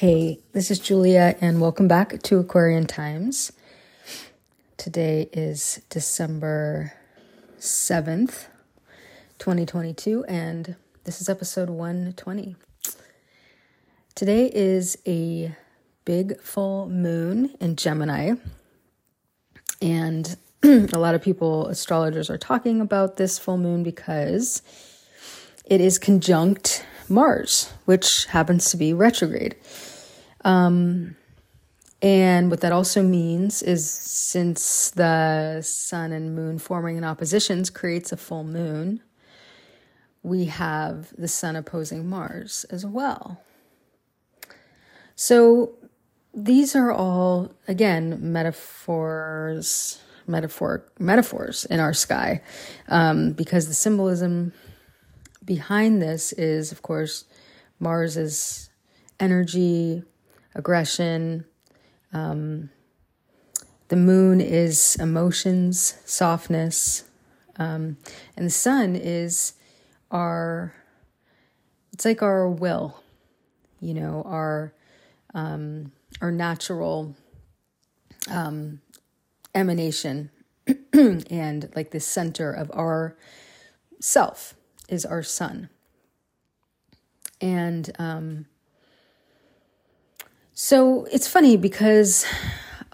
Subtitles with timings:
[0.00, 3.52] Hey, this is Julia, and welcome back to Aquarian Times.
[4.78, 6.94] Today is December
[7.58, 8.46] 7th,
[9.38, 12.56] 2022, and this is episode 120.
[14.14, 15.54] Today is a
[16.06, 18.36] big full moon in Gemini,
[19.82, 24.62] and a lot of people, astrologers, are talking about this full moon because
[25.66, 29.56] it is conjunct Mars, which happens to be retrograde.
[30.44, 31.16] Um,
[32.02, 38.12] and what that also means is since the sun and moon forming in oppositions creates
[38.12, 39.02] a full moon,
[40.22, 43.42] we have the sun opposing Mars as well.
[45.14, 45.74] So
[46.32, 52.40] these are all, again, metaphors, metaphor, metaphors in our sky,
[52.88, 54.52] um, because the symbolism
[55.50, 57.24] behind this is, of course,
[57.80, 58.70] Mars's
[59.18, 60.00] energy,
[60.54, 61.44] aggression.
[62.12, 62.70] Um,
[63.88, 67.02] the moon is emotions, softness,
[67.56, 67.96] um,
[68.36, 69.54] and the sun is
[70.12, 70.72] our.
[71.92, 73.02] It's like our will,
[73.80, 74.72] you know, our
[75.34, 75.90] um,
[76.20, 77.16] our natural
[78.30, 78.80] um,
[79.52, 80.30] emanation,
[80.92, 83.16] and like the center of our
[83.98, 84.54] self
[84.90, 85.70] is our sun.
[87.40, 88.46] And um,
[90.52, 92.26] so it's funny because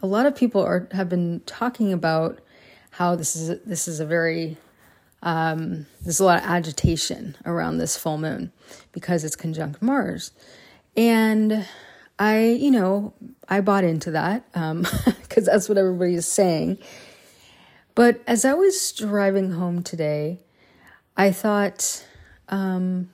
[0.03, 2.39] a lot of people are have been talking about
[2.91, 4.57] how this is this is a very
[5.23, 8.53] um, there's a lot of agitation around this full moon
[8.93, 10.31] because it's conjunct Mars,
[10.97, 11.67] and
[12.19, 13.15] I you know
[13.49, 14.87] I bought into that because um,
[15.45, 16.79] that's what everybody is saying.
[17.97, 20.39] But as I was driving home today,
[21.17, 22.05] I thought,
[22.49, 23.11] um,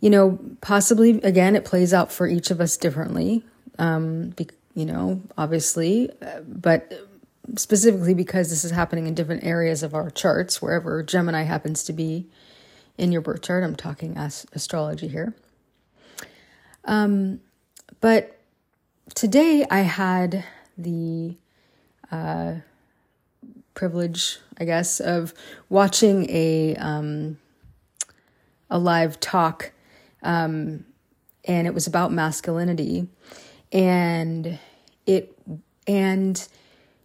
[0.00, 3.44] you know, possibly again, it plays out for each of us differently.
[3.78, 6.92] Um, be, you know, obviously, uh, but
[7.56, 11.92] specifically because this is happening in different areas of our charts, wherever Gemini happens to
[11.92, 12.26] be
[12.98, 13.64] in your birth chart.
[13.64, 15.34] I'm talking as- astrology here.
[16.84, 17.40] Um,
[18.00, 18.38] but
[19.14, 20.44] today I had
[20.76, 21.36] the
[22.10, 22.56] uh,
[23.80, 25.32] privilege, I guess, of
[25.70, 27.38] watching a um,
[28.68, 29.72] a live talk,
[30.22, 30.84] um,
[31.46, 33.08] and it was about masculinity,
[33.72, 34.58] and
[35.06, 35.34] it
[35.86, 36.46] and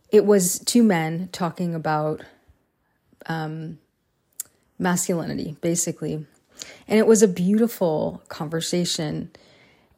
[0.10, 2.20] it was two men talking about
[3.28, 3.80] um,
[4.78, 6.26] masculinity, basically,
[6.90, 9.32] and it was a beautiful conversation,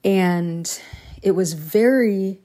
[0.05, 0.79] and
[1.23, 2.39] it was very.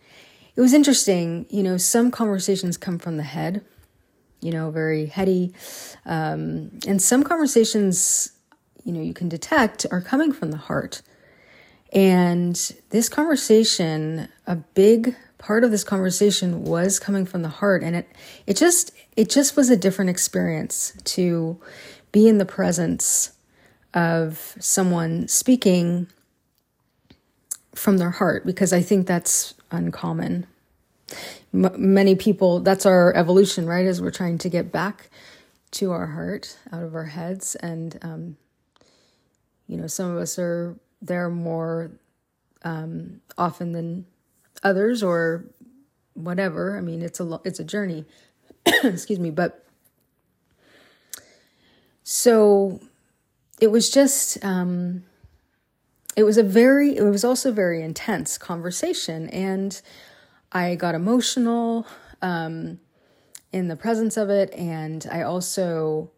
[0.54, 3.64] It was interesting, you know, some conversations come from the head
[4.42, 5.54] you know, very heady.
[6.04, 8.32] Um, and some conversations,
[8.84, 11.00] you know, you can detect are coming from the heart.
[11.92, 12.56] And
[12.90, 17.82] this conversation, a big part of this conversation was coming from the heart.
[17.82, 18.08] And it,
[18.46, 21.60] it just, it just was a different experience to
[22.10, 23.32] be in the presence
[23.94, 26.08] of someone speaking
[27.74, 30.46] from their heart because I think that's uncommon
[31.52, 33.86] m- many people, that's our evolution, right?
[33.86, 35.10] As we're trying to get back
[35.72, 37.54] to our heart out of our heads.
[37.56, 38.36] And, um,
[39.66, 41.90] you know, some of us are there more
[42.62, 44.06] um, often than
[44.62, 45.44] others or
[46.14, 46.76] whatever.
[46.76, 48.04] I mean, it's a, it's a journey.
[48.66, 49.30] Excuse me.
[49.30, 49.64] But
[52.04, 52.80] so
[53.60, 55.04] it was just, um,
[56.16, 59.28] it was a very, it was also very intense conversation.
[59.30, 59.80] And,
[60.52, 61.86] I got emotional
[62.20, 62.78] um,
[63.52, 66.10] in the presence of it, and I also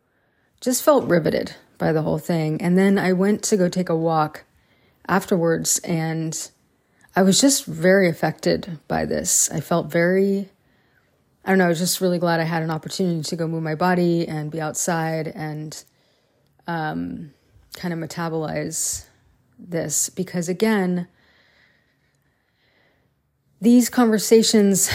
[0.61, 2.61] just felt riveted by the whole thing.
[2.61, 4.45] And then I went to go take a walk
[5.07, 6.51] afterwards, and
[7.15, 9.51] I was just very affected by this.
[9.53, 10.49] I felt very,
[11.45, 13.63] I don't know, I was just really glad I had an opportunity to go move
[13.63, 15.85] my body and be outside and
[16.67, 17.33] um,
[17.77, 19.05] kind of metabolize
[19.59, 21.07] this because, again,
[23.65, 24.91] these conversations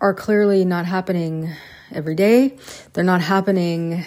[0.00, 1.52] are clearly not happening
[1.92, 2.56] every day.
[2.94, 4.06] They're not happening.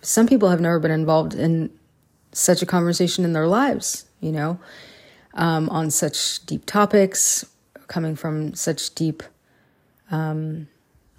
[0.00, 1.70] Some people have never been involved in
[2.32, 4.58] such a conversation in their lives, you know,
[5.34, 7.44] um, on such deep topics,
[7.88, 9.22] coming from such deep,
[10.10, 10.66] um,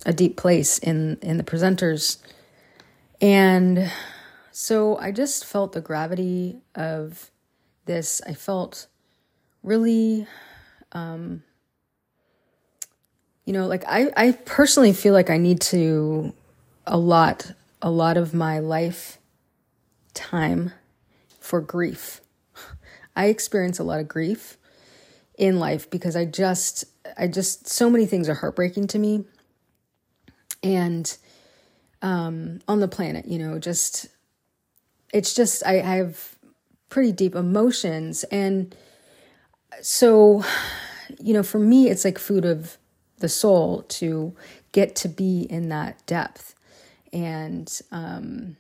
[0.04, 2.18] a deep place in in the presenters,
[3.22, 3.92] and
[4.52, 7.30] so I just felt the gravity of
[7.86, 8.22] this.
[8.26, 8.88] I felt
[9.62, 10.26] really.
[10.94, 11.44] Um,
[13.46, 16.34] you know, like I, I personally feel like I need to
[16.86, 17.52] a lot,
[17.82, 19.18] a lot of my life
[20.14, 20.72] time
[21.40, 22.22] for grief.
[23.16, 24.58] I experience a lot of grief
[25.38, 26.86] in life because I just,
[27.18, 29.26] I just, so many things are heartbreaking to me.
[30.62, 31.16] And
[32.02, 34.08] um, on the planet, you know, just,
[35.14, 36.36] it's just, I, I have
[36.90, 38.24] pretty deep emotions.
[38.26, 38.76] And
[39.82, 40.44] so,
[41.20, 42.78] you know, for me, it's like food of
[43.24, 44.36] the soul to
[44.74, 46.56] get to be in that depth.
[47.14, 48.58] And, um,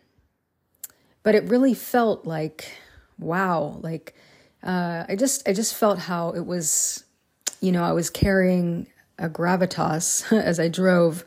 [1.21, 2.71] but it really felt like,
[3.19, 4.15] wow, like,
[4.63, 7.03] uh, I just, I just felt how it was,
[7.59, 8.87] you know, I was carrying
[9.19, 11.25] a gravitas as I drove,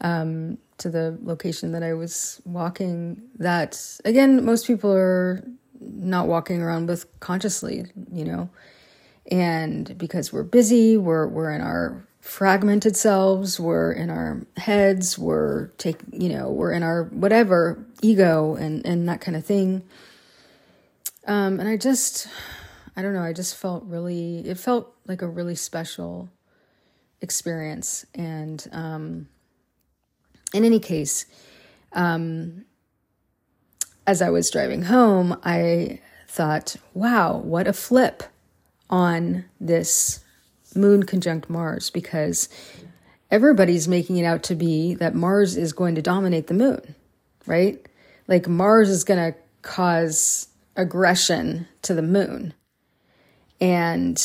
[0.00, 5.44] um, to the location that I was walking that again most people are
[5.78, 8.48] not walking around with consciously, you know.
[9.30, 15.66] And because we're busy, we're we're in our fragmented selves, we're in our heads, we're
[15.78, 19.82] take you know, we're in our whatever ego and and that kind of thing.
[21.26, 22.28] Um, and I just,
[22.96, 26.30] I don't know, I just felt really, it felt like a really special
[27.20, 28.06] experience.
[28.14, 29.28] And um,
[30.54, 31.26] in any case,
[31.92, 32.64] um,
[34.06, 38.22] as I was driving home, I thought, wow, what a flip
[38.88, 40.20] on this
[40.74, 42.48] moon conjunct Mars because
[43.30, 46.94] everybody's making it out to be that Mars is going to dominate the moon,
[47.46, 47.84] right?
[48.28, 52.54] Like Mars is going to cause aggression to the moon.
[53.60, 54.16] And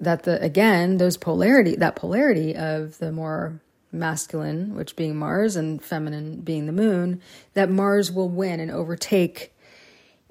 [0.00, 3.60] that the again, those polarity, that polarity of the more
[3.90, 7.22] masculine, which being Mars, and feminine being the moon,
[7.54, 9.53] that Mars will win and overtake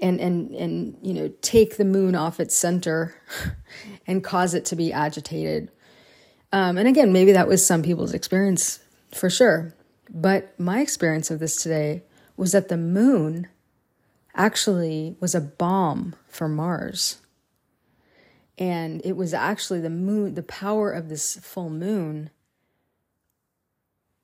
[0.04, 3.16] and and and you know take the moon off its center
[4.08, 5.72] and cause it to be agitated.
[6.52, 8.80] Um, and again, maybe that was some people's experience
[9.12, 9.74] for sure.
[10.14, 12.04] But my experience of this today
[12.38, 13.48] was that the moon
[14.36, 17.20] actually was a bomb for Mars.
[18.60, 22.30] And it was actually the moon, the power of this full moon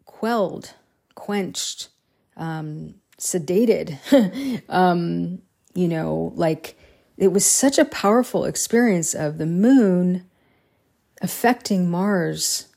[0.05, 0.75] quelled,
[1.15, 1.89] quenched,
[2.37, 3.97] um, sedated.
[4.69, 5.41] um,
[5.73, 6.77] you know, like
[7.17, 10.25] it was such a powerful experience of the moon
[11.21, 12.67] affecting Mars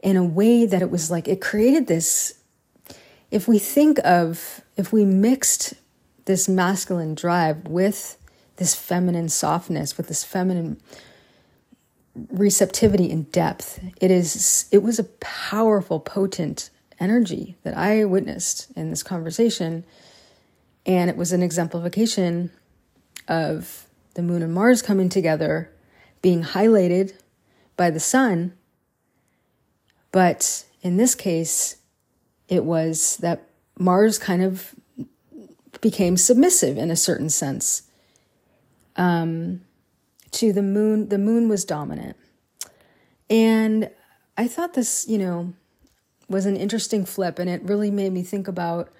[0.00, 2.34] in a way that it was like it created this.
[3.30, 5.74] If we think of, if we mixed
[6.24, 8.16] this masculine drive with
[8.56, 10.80] this feminine softness, with this feminine
[12.30, 13.80] receptivity and depth.
[14.00, 19.84] It is it was a powerful, potent energy that I witnessed in this conversation.
[20.86, 22.50] And it was an exemplification
[23.28, 25.70] of the moon and Mars coming together,
[26.22, 27.14] being highlighted
[27.76, 28.54] by the sun.
[30.12, 31.76] But in this case,
[32.48, 33.48] it was that
[33.78, 34.74] Mars kind of
[35.80, 37.82] became submissive in a certain sense.
[38.96, 39.62] Um,
[40.32, 41.08] to the moon.
[41.08, 42.16] The moon was dominant.
[43.28, 43.90] And
[44.36, 45.52] I thought this, you know,
[46.28, 47.38] was an interesting flip.
[47.38, 48.90] And it really made me think about,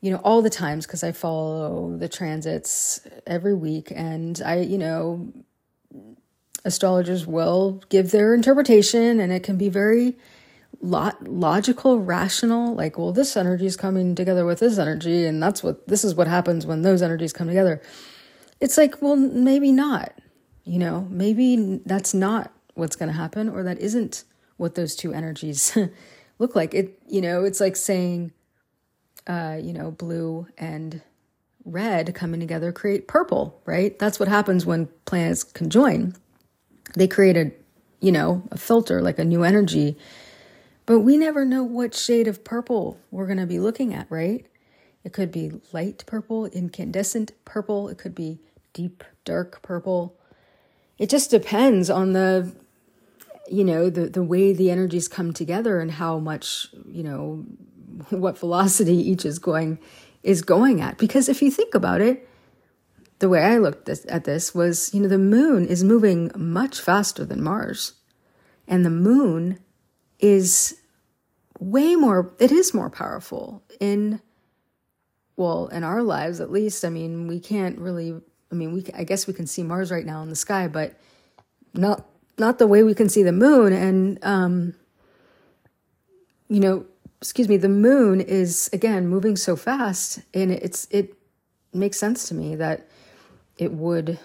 [0.00, 3.92] you know, all the times because I follow the transits every week.
[3.94, 5.32] And I, you know,
[6.64, 10.16] astrologers will give their interpretation and it can be very
[10.80, 15.88] logical, rational, like, well, this energy is coming together with this energy, and that's what
[15.88, 17.82] this is what happens when those energies come together.
[18.60, 20.12] It's like, well, maybe not.
[20.64, 24.24] You know, maybe that's not what's going to happen, or that isn't
[24.56, 25.76] what those two energies
[26.38, 26.74] look like.
[26.74, 28.32] It, you know, it's like saying,
[29.28, 31.02] uh, you know, blue and
[31.64, 33.98] red coming together create purple, right?
[33.98, 36.16] That's what happens when planets conjoin.
[36.94, 37.52] They create a,
[38.00, 39.98] you know, a filter, like a new energy.
[40.86, 44.46] But we never know what shade of purple we're going to be looking at, right?
[45.04, 47.88] It could be light purple, incandescent purple.
[47.88, 48.40] It could be
[48.72, 50.18] deep, dark purple
[50.98, 52.52] it just depends on the
[53.50, 57.44] you know the the way the energies come together and how much you know
[58.10, 59.78] what velocity each is going
[60.22, 60.98] is going at.
[60.98, 62.28] Because if you think about it
[63.20, 67.24] the way i looked at this was you know the moon is moving much faster
[67.24, 67.94] than mars.
[68.70, 69.58] And the moon
[70.18, 70.78] is
[71.58, 74.20] way more it is more powerful in
[75.36, 76.84] well in our lives at least.
[76.84, 80.06] I mean we can't really I mean, we I guess we can see Mars right
[80.06, 80.98] now in the sky, but
[81.74, 82.06] not
[82.38, 83.72] not the way we can see the moon.
[83.72, 84.74] And um,
[86.48, 86.86] you know,
[87.20, 91.14] excuse me, the moon is again moving so fast, and it's it
[91.72, 92.88] makes sense to me that
[93.56, 94.18] it would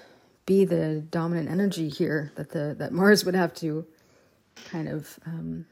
[0.46, 3.86] be the dominant energy here that the that Mars would have to
[4.66, 5.66] kind of um,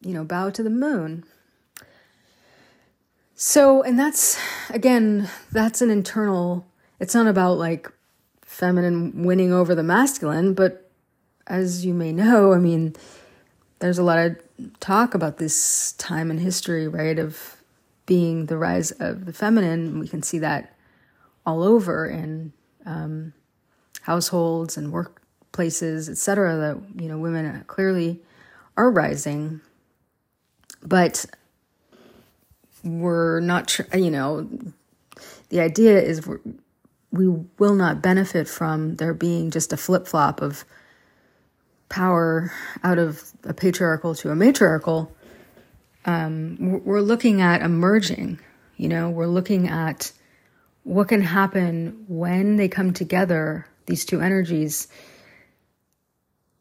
[0.00, 1.24] you know bow to the moon.
[3.42, 6.66] So, and that's again, that's an internal,
[6.98, 7.90] it's not about like
[8.42, 10.90] feminine winning over the masculine, but
[11.46, 12.94] as you may know, I mean,
[13.78, 14.36] there's a lot of
[14.80, 17.56] talk about this time in history, right, of
[18.06, 19.98] being the rise of the feminine.
[19.98, 20.76] We can see that
[21.46, 22.52] all over in
[22.86, 23.32] um,
[24.02, 26.56] households and workplaces, etc.
[26.56, 28.20] That you know, women clearly
[28.76, 29.60] are rising,
[30.82, 31.26] but
[32.82, 33.68] we're not.
[33.68, 34.48] Tr- you know,
[35.50, 36.26] the idea is
[37.12, 40.64] we will not benefit from there being just a flip flop of
[41.90, 42.50] power
[42.82, 45.14] out of a patriarchal to a matriarchal,
[46.06, 48.40] um, we're looking at emerging.
[48.78, 50.12] You know, we're looking at
[50.84, 54.88] what can happen when they come together, these two energies,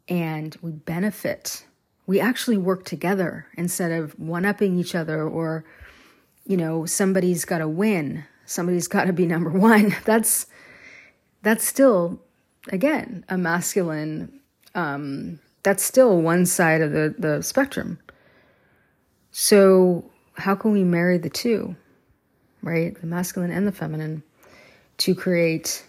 [0.09, 1.65] and we benefit.
[2.05, 5.63] We actually work together instead of one upping each other or,
[6.45, 9.95] you know, somebody's got to win, somebody's got to be number one.
[10.03, 10.47] That's
[11.41, 12.19] that's still,
[12.67, 14.38] again, a masculine
[14.79, 17.99] um, that's still one side of the, the spectrum.
[19.31, 21.75] So, how can we marry the two,
[22.61, 22.99] right?
[22.99, 24.23] The masculine and the feminine,
[24.99, 25.85] to create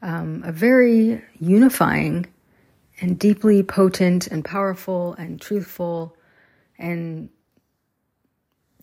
[0.00, 2.26] um, a very unifying
[3.00, 6.16] and deeply potent and powerful and truthful
[6.78, 7.28] and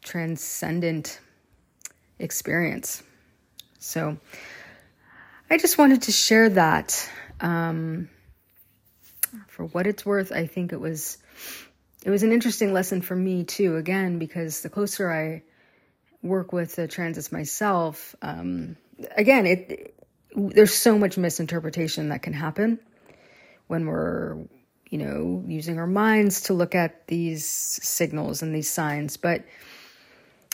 [0.04, 1.20] transcendent
[2.20, 3.02] experience.
[3.80, 4.18] So,
[5.50, 7.10] I just wanted to share that.
[7.40, 8.10] Um,
[9.48, 11.18] for what it's worth, I think it was
[12.04, 13.78] it was an interesting lesson for me too.
[13.78, 15.44] Again, because the closer I
[16.22, 18.78] work with the transits myself, um,
[19.18, 19.96] again, it, it
[20.36, 22.80] there's so much misinterpretation that can happen
[23.68, 24.38] when we're
[24.90, 29.44] you know using our minds to look at these signals and these signs but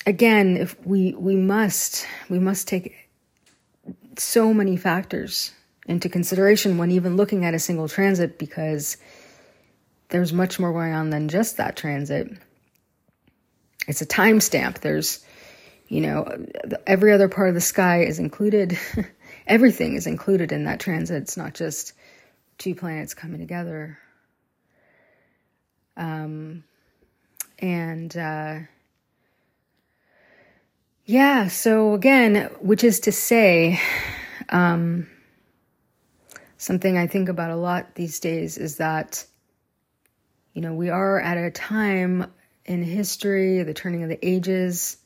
[0.06, 3.10] again if we we must we must take
[4.18, 5.52] so many factors
[5.88, 8.98] into consideration when even looking at a single transit because
[10.10, 12.30] there's much more going on than just that transit.
[13.88, 14.80] It's a timestamp.
[14.80, 15.26] There's,
[15.88, 16.46] you know,
[16.86, 18.78] every other part of the sky is included.
[19.48, 21.24] Everything is included in that transit.
[21.24, 21.94] It's not just
[22.58, 23.98] two planets coming together.
[25.98, 26.64] Um,
[27.60, 28.60] and, uh,
[31.06, 33.80] yeah, so again, which is to say,
[34.50, 35.08] um,
[36.62, 39.26] something I think about a lot these days is that,
[40.54, 42.32] you know, we are at a time
[42.66, 44.98] in history, the turning of the ages,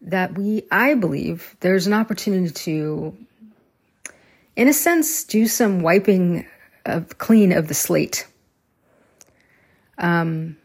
[0.00, 3.14] that we, I believe, there's an opportunity to,
[4.56, 6.46] in a sense, do some wiping
[6.86, 8.26] of clean of the slate.
[9.98, 10.56] Um,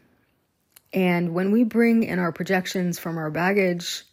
[0.94, 4.06] and when we bring in our projections from our baggage,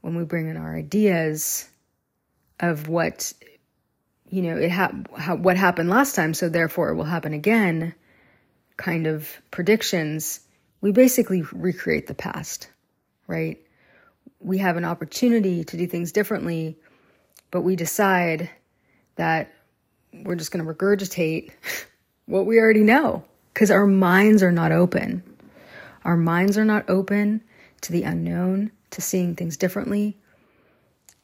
[0.00, 1.68] when we bring in our ideas
[2.58, 3.32] of what
[4.34, 7.94] you know, it ha- ha- what happened last time, so therefore it will happen again
[8.76, 10.40] kind of predictions,
[10.80, 12.68] we basically recreate the past,
[13.28, 13.60] right?
[14.40, 16.76] We have an opportunity to do things differently,
[17.52, 18.50] but we decide
[19.14, 19.52] that
[20.12, 21.52] we're just going to regurgitate
[22.26, 25.22] what we already know because our minds are not open.
[26.04, 27.40] Our minds are not open
[27.82, 30.18] to the unknown, to seeing things differently,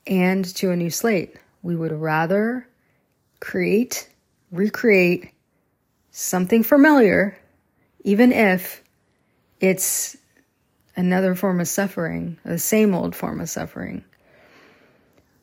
[0.06, 1.34] and to a new slate.
[1.62, 2.68] We would rather
[3.40, 4.09] create,
[4.50, 5.32] recreate
[6.11, 7.38] something familiar,
[8.04, 8.82] even if
[9.61, 10.16] it's
[10.97, 14.04] another form of suffering, the same old form of suffering.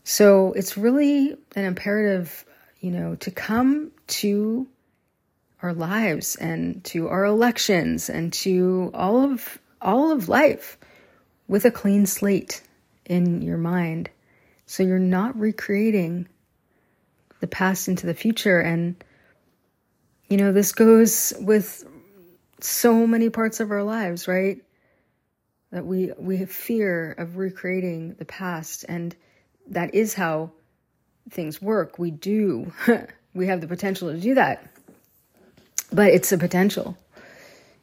[0.04, 2.46] So it's really an imperative,
[2.80, 4.68] you know, to come to
[5.62, 10.78] our lives and to our elections and to all of all of life
[11.48, 12.62] with a clean slate
[13.06, 14.10] in your mind.
[14.66, 16.28] So you're not recreating
[17.40, 18.60] the past into the future.
[18.60, 18.96] And,
[20.30, 21.84] you know, this goes with
[22.60, 24.62] so many parts of our lives, right?
[25.72, 28.86] That we, we have fear of recreating the past.
[28.88, 29.16] And
[29.68, 30.52] that is how
[31.30, 32.00] things work.
[32.00, 32.72] We do,
[33.34, 34.68] we have the potential to do that.
[35.92, 36.98] But it's a potential.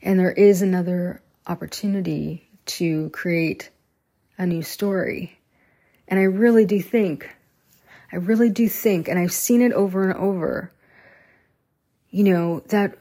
[0.02, 3.70] And there is another opportunity to create
[4.38, 5.38] a new story.
[6.08, 7.34] And I really do think
[8.12, 10.70] I really do think, and I've seen it over and over,
[12.10, 12.96] you know, that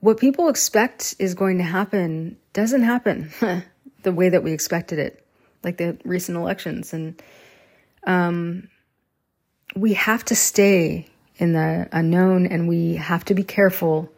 [0.00, 3.30] what people expect is going to happen doesn't happen
[4.02, 5.26] the way that we expected it,
[5.62, 6.92] like the recent elections.
[6.92, 7.22] And
[8.06, 8.68] um,
[9.74, 14.12] we have to stay in the unknown and we have to be careful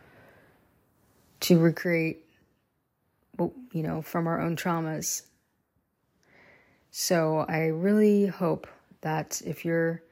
[1.41, 2.25] to recreate,
[3.39, 5.23] you know, from our own traumas.
[6.91, 8.67] So I really hope
[9.05, 10.03] that if you're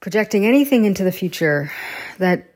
[0.00, 1.72] projecting anything into the future
[2.18, 2.54] that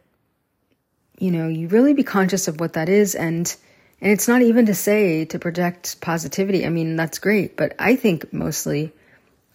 [1.19, 3.15] you know you really be conscious of what that is.
[3.15, 3.55] And
[4.01, 6.65] and it's not even to say to project positivity.
[6.65, 8.93] I mean that's great but i think mostly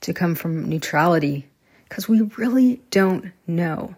[0.01, 1.47] to come from neutrality
[1.87, 3.95] because we really don't know.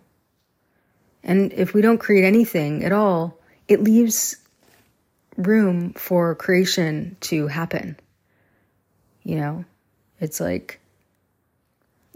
[1.24, 4.38] And if we don't create anything at all it leaves
[5.38, 7.98] room for creation to happen.
[9.24, 9.66] You know
[10.20, 10.80] it's like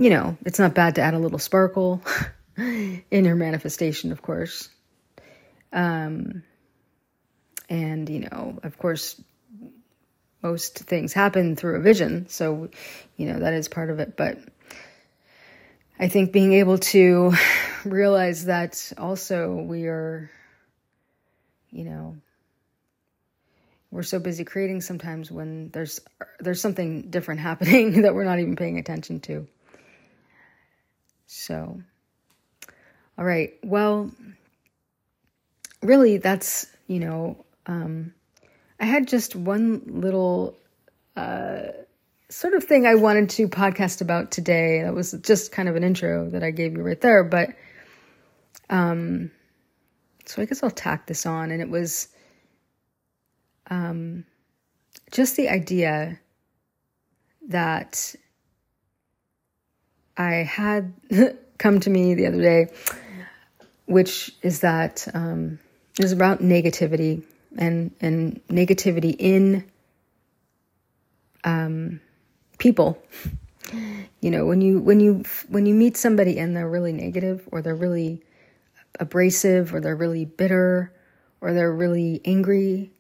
[0.02, 2.02] you know, it's not bad to add a little sparkle
[2.58, 4.68] in your manifestation, of course.
[5.72, 6.42] Um,
[7.70, 9.22] and, you know, of course,
[10.42, 12.28] most things happen through a vision.
[12.30, 12.72] So,
[13.16, 14.18] you know, that is part of it.
[14.18, 14.40] But
[16.00, 17.34] I think being able to
[17.86, 20.32] realize that also we are,
[21.70, 22.18] you know,
[23.92, 26.00] we're so busy creating sometimes when there's
[26.40, 29.48] there's something different happening that we're not even paying attention to.
[31.34, 31.82] So,
[33.18, 33.54] all right.
[33.64, 34.12] Well,
[35.82, 38.14] really, that's, you know, um,
[38.82, 40.58] I had just one little
[41.16, 41.68] uh,
[42.28, 44.82] sort of thing I wanted to podcast about today.
[44.82, 47.24] That was just kind of an intro that I gave you right there.
[47.24, 47.52] But,
[48.70, 49.32] um,
[50.26, 51.50] so I guess I'll tack this on.
[51.52, 52.10] And it was
[53.70, 54.26] um,
[55.12, 56.20] just the idea
[57.48, 58.16] that
[60.22, 60.94] I had
[61.58, 62.68] come to me the other day,
[63.86, 65.60] which is that um,
[65.98, 67.24] it was about negativity
[67.58, 69.66] and and negativity in
[71.44, 72.00] um,
[72.58, 73.02] people.
[74.22, 77.62] You know, when you when you when you meet somebody and they're really negative or
[77.62, 78.22] they're really
[79.00, 80.94] abrasive or they're really bitter
[81.40, 82.92] or they're really angry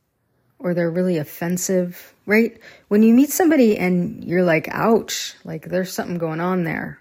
[0.60, 2.60] or they're really offensive, right?
[2.88, 7.00] When you meet somebody and you're like, ouch, like there's something going on there,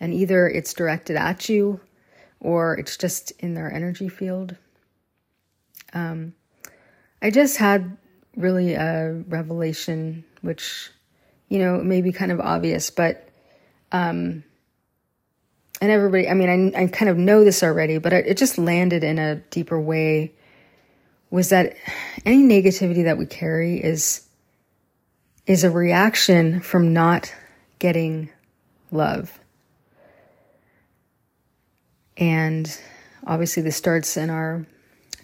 [0.00, 1.80] and either it's directed at you
[2.40, 4.56] or it's just in their energy field.
[5.92, 6.34] Um,
[7.20, 7.96] I just had
[8.36, 10.90] really a revelation, which,
[11.48, 13.28] you know, may be kind of obvious, but,
[13.90, 14.44] um,
[15.80, 18.58] and everybody, I mean, I, I kind of know this already, but it, it just
[18.58, 20.32] landed in a deeper way
[21.30, 21.76] was that
[22.24, 24.26] any negativity that we carry is,
[25.46, 27.34] is a reaction from not
[27.78, 28.30] getting
[28.90, 29.38] love.
[32.18, 32.80] And
[33.26, 34.66] obviously, this starts in our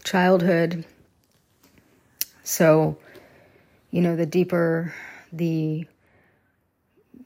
[0.05, 0.85] childhood.
[2.45, 2.99] So,
[3.91, 4.95] you know, the deeper
[5.33, 5.87] the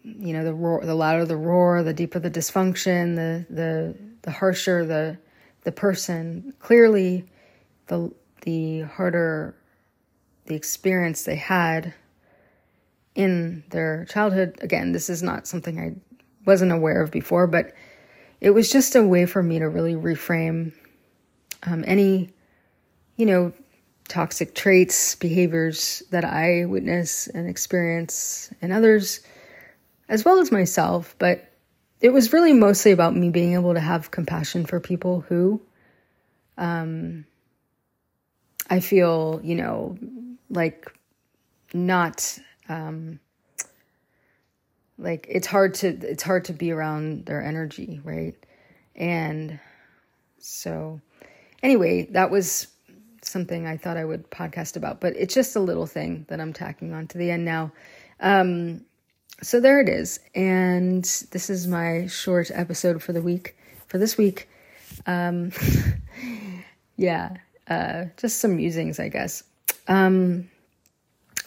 [0.03, 4.31] you know the roar the louder the roar the deeper the dysfunction the the the
[4.31, 5.19] harsher the
[5.65, 7.29] the person clearly
[7.89, 8.11] the
[8.43, 9.55] the harder
[10.47, 11.93] the experience they had
[13.15, 15.95] in their childhood again this is not something i
[16.47, 17.75] wasn't aware of before but
[18.41, 20.73] it was just a way for me to really reframe
[21.65, 22.31] um, any,
[23.17, 23.53] you know,
[24.09, 29.21] toxic traits, behaviors that I witness and experience in others,
[30.09, 31.15] as well as myself.
[31.19, 31.53] But
[32.01, 35.61] it was really mostly about me being able to have compassion for people who
[36.57, 37.25] um,
[38.71, 39.99] I feel, you know,
[40.49, 40.93] like
[41.73, 42.39] not.
[42.69, 43.21] Um,
[44.99, 48.35] like it's hard to it's hard to be around their energy right?
[48.97, 49.59] And
[50.39, 51.01] so
[51.63, 52.69] anyway that was
[53.23, 56.53] something i thought i would podcast about but it's just a little thing that i'm
[56.53, 57.73] tacking on to the end now.
[58.21, 58.83] Um
[59.41, 60.19] so there it is.
[60.35, 63.57] And this is my short episode for the week
[63.87, 64.49] for this week.
[65.07, 65.53] Um
[66.97, 67.37] yeah
[67.69, 69.43] uh just some musings i guess.
[69.87, 70.51] Um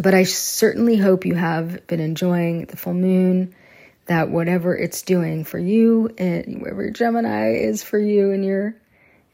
[0.01, 3.53] but I certainly hope you have been enjoying the full moon,
[4.05, 8.75] that whatever it's doing for you and whatever Gemini is for you in your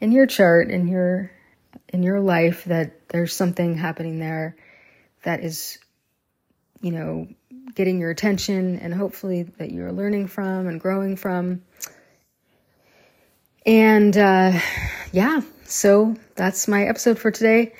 [0.00, 1.30] in your chart in your
[1.88, 4.56] in your life that there's something happening there
[5.24, 5.78] that is
[6.80, 7.26] you know
[7.74, 11.62] getting your attention and hopefully that you're learning from and growing from.
[13.64, 14.60] And uh
[15.12, 17.72] yeah so that's my episode for today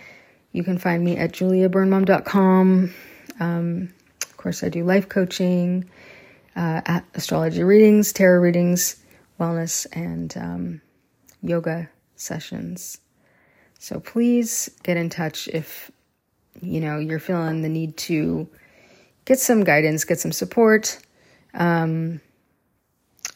[0.52, 2.94] you can find me at juliaburnmom.com.
[3.40, 5.88] Um, of course, I do life coaching,
[6.56, 8.96] uh, astrology readings, tarot readings,
[9.38, 10.80] wellness, and um,
[11.42, 12.98] yoga sessions.
[13.78, 15.90] So please get in touch if
[16.61, 18.48] you know you're feeling the need to
[19.24, 20.98] get some guidance, get some support
[21.54, 22.20] um,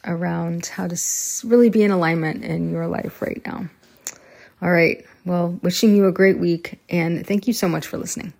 [0.05, 0.99] around how to
[1.45, 3.69] really be in alignment in your life right now.
[4.61, 5.05] All right.
[5.25, 8.33] Well, wishing you a great week and thank you so much for listening.